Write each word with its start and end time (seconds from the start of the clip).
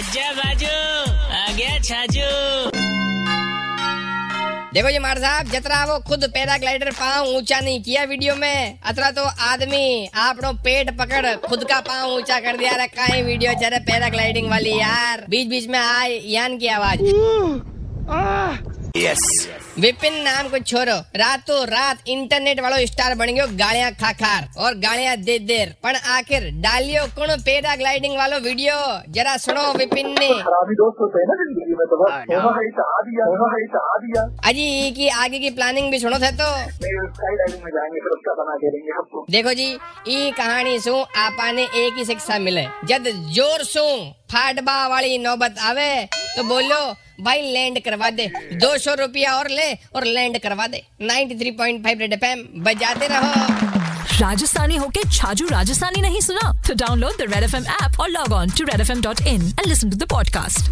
आजा 0.00 0.28
बाजू 0.32 0.66
आ 0.66 1.40
गया 1.56 1.78
छाजू। 1.78 2.28
देखो 4.74 4.90
जी 4.90 4.98
मार 4.98 5.18
साहब 5.18 5.48
जतरा 5.52 5.80
वो 5.84 5.98
खुद 6.08 6.24
पैराग्लाइडर 6.34 6.90
पाँव 7.00 7.26
ऊँचा 7.36 7.58
नहीं 7.60 7.82
किया 7.82 8.04
वीडियो 8.12 8.36
में 8.36 8.78
अतरा 8.80 9.10
तो 9.10 9.24
आदमी 9.48 9.84
आपनो 10.24 10.52
पेट 10.64 10.90
पकड़ 10.98 11.34
खुद 11.46 11.64
का 11.70 11.80
पाँव 11.88 12.14
ऊँचा 12.14 12.38
कर 12.40 12.56
दिया 12.56 12.72
रखा 12.82 13.06
कहीं 13.06 13.22
वीडियो 13.24 13.52
चले 13.60 13.78
पैराग्लाइडिंग 13.90 14.48
वाली 14.50 14.72
यार। 14.78 15.24
बीच 15.30 15.48
बीच 15.48 15.68
में 15.68 15.78
आए 15.78 16.18
यान 16.32 16.56
की 16.58 16.68
आवाज़। 16.78 17.00
यस 18.98 19.26
विपिन 19.78 20.14
नाम 20.22 20.48
को 20.48 20.58
छोरो 20.60 20.94
रातों 21.16 21.56
रात 21.66 22.08
इंटरनेट 22.08 22.60
वालों 22.60 22.78
स्टार 22.86 23.14
बन 23.14 23.26
गयो 23.26 23.46
गालियाँ 23.58 23.90
खा 23.92 24.10
खार 24.12 24.48
और 24.58 24.74
गालियाँ 24.76 25.16
दे 25.18 25.38
देर। 25.40 25.74
पण 25.82 25.96
आखिर 26.14 26.48
डालियो 26.60 27.04
कौन 27.16 27.30
पैराग्लाइडिंग 27.40 28.16
वालो 28.18 28.38
वीडियो 28.40 28.74
जरा 29.08 29.36
सुनो 29.36 29.62
विपिन 29.74 30.08
ने। 30.18 30.28
ना 30.30 30.58
तो 31.84 31.98
है 32.02 32.64
है। 34.10 34.24
अजी 34.44 34.90
की 34.90 35.08
आगे 35.08 35.38
की 35.38 35.50
प्लानिंग 35.50 35.90
भी 35.90 35.98
सुनो 35.98 36.18
थे 36.18 36.30
तो। 36.34 36.48
देखो 39.30 39.52
जी 39.54 39.68
ई 40.08 40.30
कहानी 40.32 40.78
सु 40.80 40.94
आपाने 41.18 41.62
एक 41.62 41.98
ही 41.98 42.04
शिक्षा 42.04 42.38
मिले। 42.40 42.66
जद 42.84 43.08
ज़ोर 43.34 43.64
सु 43.64 43.86
फाडबा 44.32 44.86
वाली 44.88 45.18
नौबत 45.18 45.54
आवे 45.60 45.92
तो 46.36 46.42
बोलो, 46.44 46.96
भाई 47.24 47.52
लैंड 47.52 47.80
करवा 47.84 48.10
दे। 48.10 48.26
दो 48.52 48.78
सौ 48.78 48.94
रुपया 48.94 49.34
और 49.34 49.48
ले 49.48 49.72
और 49.72 50.04
लैंड 50.04 50.38
करवा 50.38 50.66
दे। 50.66 50.82
93.5 51.02 52.00
रेड 52.00 52.12
एफएम 52.12 52.62
बजाते 52.62 53.08
रहो। 53.10 53.32
राजस्थानी 54.20 54.76
होके 54.76 55.00
छाजू 55.10 55.46
राजस्थानी 55.46 56.02
नहीं 56.02 56.20
सुना? 56.20 56.62
तो 56.68 56.74
download 56.74 57.12
the 57.12 57.20
Red 57.20 57.44
F 57.44 57.56
M 57.56 57.64
app 57.64 58.00
और 58.00 58.08
log 58.08 58.32
on 58.32 58.50
to 58.50 58.64
Red 58.64 58.80
F 58.80 58.92
M 58.92 59.02
dot 59.02 59.20
in 59.20 59.42
and 59.42 59.66
listen 59.66 59.90
to 59.90 59.96
the 59.96 60.08
podcast 60.08 60.70